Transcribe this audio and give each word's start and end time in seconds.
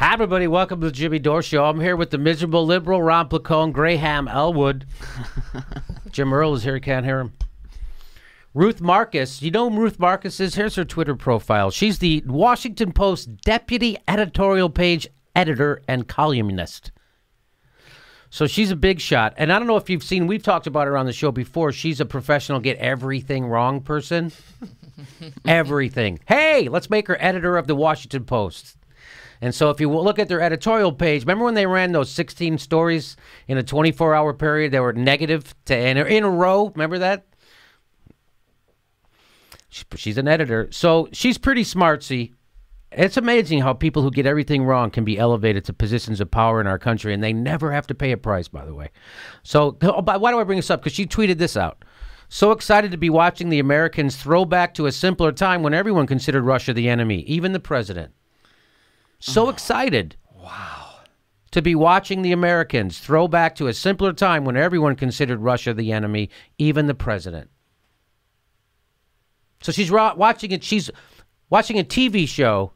Hi, 0.00 0.14
everybody. 0.14 0.46
Welcome 0.46 0.80
to 0.80 0.86
the 0.86 0.92
Jimmy 0.92 1.18
Dore 1.18 1.42
Show. 1.42 1.62
I'm 1.66 1.78
here 1.78 1.94
with 1.94 2.08
the 2.08 2.16
miserable 2.16 2.64
liberal, 2.64 3.02
Ron 3.02 3.28
Placone, 3.28 3.70
Graham 3.70 4.28
Elwood. 4.28 4.86
Jim 6.10 6.32
Earl 6.32 6.54
is 6.54 6.62
here. 6.62 6.76
You 6.76 6.80
can't 6.80 7.04
hear 7.04 7.20
him. 7.20 7.34
Ruth 8.54 8.80
Marcus. 8.80 9.42
You 9.42 9.50
know 9.50 9.68
who 9.68 9.78
Ruth 9.78 9.98
Marcus 9.98 10.40
is? 10.40 10.54
Here's 10.54 10.76
her 10.76 10.86
Twitter 10.86 11.14
profile. 11.14 11.70
She's 11.70 11.98
the 11.98 12.24
Washington 12.24 12.92
Post 12.92 13.42
deputy 13.42 13.98
editorial 14.08 14.70
page 14.70 15.06
editor 15.36 15.82
and 15.86 16.08
columnist. 16.08 16.92
So 18.30 18.46
she's 18.46 18.70
a 18.70 18.76
big 18.76 19.00
shot. 19.00 19.34
And 19.36 19.52
I 19.52 19.58
don't 19.58 19.68
know 19.68 19.76
if 19.76 19.90
you've 19.90 20.02
seen, 20.02 20.26
we've 20.26 20.42
talked 20.42 20.66
about 20.66 20.86
her 20.86 20.96
on 20.96 21.04
the 21.04 21.12
show 21.12 21.30
before. 21.30 21.72
She's 21.72 22.00
a 22.00 22.06
professional 22.06 22.60
get 22.60 22.78
everything 22.78 23.44
wrong 23.44 23.82
person. 23.82 24.32
everything. 25.46 26.20
Hey, 26.26 26.70
let's 26.70 26.88
make 26.88 27.06
her 27.06 27.18
editor 27.20 27.58
of 27.58 27.66
the 27.66 27.74
Washington 27.74 28.24
Post. 28.24 28.78
And 29.42 29.54
so 29.54 29.70
if 29.70 29.80
you 29.80 29.90
look 29.90 30.18
at 30.18 30.28
their 30.28 30.40
editorial 30.40 30.92
page, 30.92 31.22
remember 31.22 31.44
when 31.44 31.54
they 31.54 31.66
ran 31.66 31.92
those 31.92 32.10
16 32.10 32.58
stories 32.58 33.16
in 33.48 33.56
a 33.56 33.62
24 33.62 34.14
hour 34.14 34.34
period 34.34 34.72
that 34.72 34.82
were 34.82 34.92
negative 34.92 35.54
to 35.66 35.76
in 35.76 36.24
a, 36.24 36.30
row? 36.30 36.70
Remember 36.74 36.98
that? 36.98 37.26
She's 39.70 40.18
an 40.18 40.28
editor. 40.28 40.68
So 40.70 41.08
she's 41.12 41.38
pretty 41.38 41.64
smartsy. 41.64 42.34
It's 42.92 43.16
amazing 43.16 43.60
how 43.60 43.72
people 43.72 44.02
who 44.02 44.10
get 44.10 44.26
everything 44.26 44.64
wrong 44.64 44.90
can 44.90 45.04
be 45.04 45.16
elevated 45.16 45.64
to 45.66 45.72
positions 45.72 46.20
of 46.20 46.30
power 46.30 46.60
in 46.60 46.66
our 46.66 46.78
country, 46.78 47.14
and 47.14 47.22
they 47.22 47.32
never 47.32 47.70
have 47.70 47.86
to 47.86 47.94
pay 47.94 48.10
a 48.10 48.16
price, 48.16 48.48
by 48.48 48.64
the 48.64 48.74
way. 48.74 48.90
So, 49.44 49.78
oh, 49.82 50.02
why 50.02 50.32
do 50.32 50.40
I 50.40 50.44
bring 50.44 50.58
this 50.58 50.70
up? 50.70 50.80
Because 50.80 50.94
she 50.94 51.06
tweeted 51.06 51.38
this 51.38 51.56
out. 51.56 51.84
So 52.28 52.50
excited 52.50 52.90
to 52.90 52.96
be 52.96 53.10
watching 53.10 53.48
the 53.48 53.60
Americans 53.60 54.16
throw 54.16 54.44
back 54.44 54.74
to 54.74 54.86
a 54.86 54.92
simpler 54.92 55.30
time 55.30 55.62
when 55.62 55.74
everyone 55.74 56.06
considered 56.06 56.42
Russia 56.42 56.72
the 56.72 56.88
enemy, 56.88 57.20
even 57.22 57.52
the 57.52 57.60
president. 57.60 58.12
So 59.20 59.48
excited. 59.48 60.16
Wow. 60.34 60.86
To 61.52 61.62
be 61.62 61.74
watching 61.74 62.22
the 62.22 62.32
Americans 62.32 62.98
throw 62.98 63.28
back 63.28 63.54
to 63.56 63.66
a 63.66 63.74
simpler 63.74 64.12
time 64.12 64.44
when 64.44 64.56
everyone 64.56 64.96
considered 64.96 65.40
Russia 65.40 65.74
the 65.74 65.92
enemy, 65.92 66.30
even 66.58 66.86
the 66.86 66.94
president. 66.94 67.50
So 69.62 69.72
she's 69.72 69.90
ra- 69.90 70.14
watching 70.14 70.52
it. 70.52 70.64
She's 70.64 70.90
watching 71.50 71.78
a 71.78 71.84
TV 71.84 72.26
show, 72.26 72.72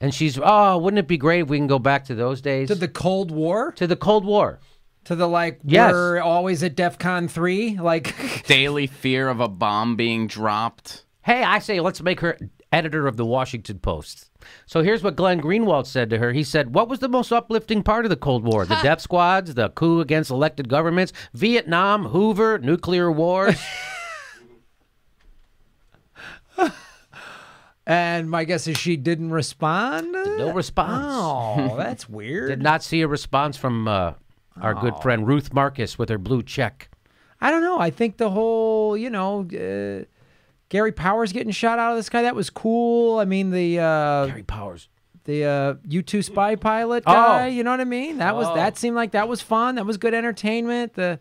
and 0.00 0.14
she's 0.14 0.38
oh, 0.42 0.78
wouldn't 0.78 0.98
it 0.98 1.08
be 1.08 1.16
great 1.16 1.40
if 1.40 1.48
we 1.48 1.56
can 1.58 1.66
go 1.66 1.78
back 1.78 2.04
to 2.06 2.14
those 2.14 2.40
days 2.40 2.68
To 2.68 2.74
the 2.74 2.88
Cold 2.88 3.30
War? 3.30 3.72
to 3.72 3.86
the 3.86 3.96
Cold 3.96 4.24
War? 4.24 4.60
To 5.04 5.16
the 5.16 5.26
like 5.26 5.60
Yes. 5.64 5.92
we're 5.92 6.20
always 6.20 6.62
at 6.62 6.76
DEF 6.76 6.98
CON 6.98 7.28
three? 7.28 7.78
Like 7.78 8.14
Daily 8.46 8.86
fear 8.86 9.28
of 9.28 9.40
a 9.40 9.48
bomb 9.48 9.96
being 9.96 10.26
dropped. 10.26 11.04
Hey, 11.22 11.42
I 11.42 11.58
say 11.58 11.80
let's 11.80 12.02
make 12.02 12.20
her 12.20 12.38
editor 12.72 13.06
of 13.06 13.16
the 13.16 13.24
Washington 13.24 13.78
Post. 13.78 14.30
So 14.66 14.82
here's 14.82 15.02
what 15.02 15.16
Glenn 15.16 15.40
Greenwald 15.40 15.86
said 15.86 16.10
to 16.10 16.18
her. 16.18 16.32
He 16.32 16.44
said, 16.44 16.74
"What 16.74 16.88
was 16.88 16.98
the 17.00 17.08
most 17.08 17.32
uplifting 17.32 17.82
part 17.82 18.04
of 18.04 18.10
the 18.10 18.16
Cold 18.16 18.44
War? 18.44 18.64
The 18.66 18.78
death 18.82 19.00
squads, 19.00 19.54
the 19.54 19.70
coup 19.70 20.00
against 20.00 20.30
elected 20.30 20.68
governments, 20.68 21.12
Vietnam, 21.32 22.06
Hoover, 22.06 22.58
nuclear 22.58 23.10
wars." 23.10 23.60
and 27.86 28.30
my 28.30 28.44
guess 28.44 28.66
is 28.66 28.76
she 28.76 28.96
didn't 28.96 29.30
respond. 29.30 30.12
no 30.12 30.52
response. 30.52 31.04
Oh, 31.08 31.74
that's 31.78 32.08
weird. 32.08 32.48
Did 32.50 32.62
not 32.62 32.82
see 32.82 33.00
a 33.00 33.08
response 33.08 33.56
from 33.56 33.88
uh, 33.88 34.12
our 34.60 34.74
good 34.74 34.96
friend 35.00 35.26
Ruth 35.26 35.52
Marcus 35.54 35.98
with 35.98 36.08
her 36.10 36.18
blue 36.18 36.42
check. 36.42 36.90
I 37.40 37.50
don't 37.50 37.62
know. 37.62 37.78
I 37.78 37.90
think 37.90 38.16
the 38.16 38.30
whole, 38.30 38.96
you 38.96 39.10
know, 39.10 39.46
uh, 39.52 40.04
Gary 40.68 40.92
Powers 40.92 41.32
getting 41.32 41.52
shot 41.52 41.78
out 41.78 41.92
of 41.92 41.96
the 41.96 42.02
sky, 42.02 42.22
that 42.22 42.34
was 42.34 42.50
cool. 42.50 43.18
I 43.18 43.24
mean, 43.24 43.50
the 43.50 43.78
uh, 43.80 44.26
Gary 44.26 44.42
Powers. 44.42 44.88
the 45.24 45.44
uh, 45.44 45.74
U2 45.88 46.22
spy 46.24 46.56
pilot 46.56 47.04
Oh. 47.06 47.12
guy, 47.12 47.46
you 47.48 47.62
know 47.64 47.70
what 47.70 47.80
I 47.80 47.84
mean? 47.84 48.18
That 48.18 48.34
was 48.36 48.46
Oh. 48.48 48.54
that 48.54 48.76
seemed 48.76 48.96
like 48.96 49.12
that 49.12 49.28
was 49.28 49.40
fun. 49.40 49.76
That 49.76 49.86
was 49.86 49.96
good 49.96 50.14
entertainment. 50.14 50.94
The 50.94 51.18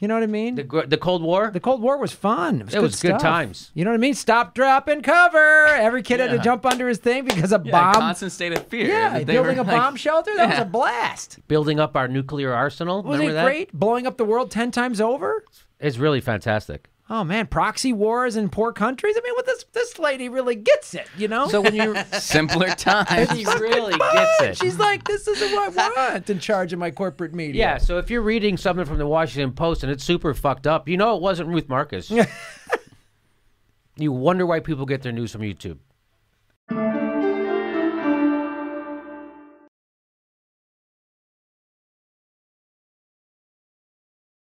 you 0.00 0.08
know 0.08 0.14
what 0.14 0.24
I 0.24 0.26
mean? 0.26 0.56
The, 0.56 0.84
the 0.88 0.98
Cold 0.98 1.22
War? 1.22 1.50
The 1.52 1.60
Cold 1.60 1.80
War 1.80 1.96
was 1.98 2.10
fun. 2.10 2.62
It 2.62 2.64
was, 2.64 2.74
It 2.74 2.76
good, 2.78 2.82
was 2.82 3.00
good 3.02 3.18
times. 3.20 3.70
You 3.74 3.84
know 3.84 3.92
what 3.92 3.96
I 3.96 4.00
mean? 4.00 4.14
Stop, 4.14 4.52
drop, 4.54 4.88
and 4.88 5.04
cover. 5.04 5.38
Every 5.66 6.02
kid 6.02 6.18
had 6.18 6.30
to 6.32 6.38
jump 6.40 6.66
under 6.66 6.88
his 6.88 6.98
thing 6.98 7.24
because 7.24 7.52
a 7.52 7.62
Yeah, 7.64 7.70
bomb. 7.70 7.94
constant 7.94 8.32
state 8.32 8.52
of 8.58 8.66
fear. 8.66 8.88
yeah, 8.88 9.22
building 9.22 9.56
a 9.58 9.62
like- 9.62 9.76
bomb 9.76 9.94
shelter. 9.94 10.34
That 10.36 10.50
was 10.50 10.58
a 10.58 10.64
blast. 10.64 11.38
Building 11.46 11.78
up 11.78 11.96
our 11.96 12.08
nuclear 12.08 12.52
arsenal. 12.52 13.04
Wasn't 13.04 13.20
Remember 13.20 13.30
it 13.30 13.34
that? 13.34 13.44
great? 13.44 13.72
Blowing 13.72 14.06
up 14.08 14.16
the 14.16 14.24
world 14.24 14.50
ten 14.50 14.72
times 14.72 15.00
over. 15.00 15.44
It's 15.78 15.96
really 15.96 16.20
fantastic. 16.20 16.88
Oh 17.10 17.22
man, 17.22 17.46
proxy 17.46 17.92
wars 17.92 18.34
in 18.34 18.48
poor 18.48 18.72
countries. 18.72 19.14
I 19.16 19.20
mean, 19.20 19.34
what 19.34 19.44
this 19.44 19.64
this 19.72 19.98
lady 19.98 20.30
really 20.30 20.54
gets 20.54 20.94
it. 20.94 21.06
You 21.18 21.28
know. 21.28 21.48
So 21.48 21.60
when 21.60 21.74
you 21.74 21.94
Simpler 22.18 22.68
times. 22.68 23.30
he 23.30 23.44
really 23.44 23.98
gets 23.98 24.42
it. 24.42 24.56
She's 24.56 24.78
like, 24.78 25.04
this 25.04 25.28
is 25.28 25.40
what 25.52 25.76
I 25.78 26.10
want 26.12 26.30
in 26.30 26.38
charge 26.38 26.72
of 26.72 26.78
my 26.78 26.90
corporate 26.90 27.34
media. 27.34 27.60
Yeah, 27.60 27.78
so 27.78 27.98
if 27.98 28.10
you're 28.10 28.22
reading 28.22 28.56
something 28.56 28.86
from 28.86 28.96
the 28.98 29.06
Washington 29.06 29.52
Post 29.52 29.82
and 29.82 29.92
it's 29.92 30.02
super 30.02 30.32
fucked 30.32 30.66
up, 30.66 30.88
you 30.88 30.96
know 30.96 31.14
it 31.14 31.20
wasn't 31.20 31.50
Ruth 31.50 31.68
Marcus. 31.68 32.10
you 33.96 34.10
wonder 34.12 34.46
why 34.46 34.60
people 34.60 34.86
get 34.86 35.02
their 35.02 35.12
news 35.12 35.32
from 35.32 35.42
YouTube. 35.42 35.78